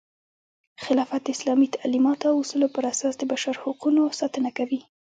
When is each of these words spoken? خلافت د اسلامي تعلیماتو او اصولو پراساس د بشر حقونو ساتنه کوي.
خلافت 0.83 1.21
د 1.23 1.27
اسلامي 1.35 1.67
تعلیماتو 1.75 2.25
او 2.31 2.35
اصولو 2.43 2.67
پراساس 2.75 3.13
د 3.17 3.23
بشر 3.31 3.55
حقونو 3.63 4.01
ساتنه 4.19 4.49
کوي. 4.57 4.81